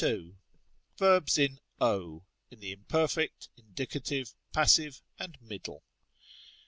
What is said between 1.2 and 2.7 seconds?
in q@, in